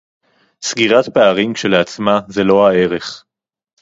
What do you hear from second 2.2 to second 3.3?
זה לא הערך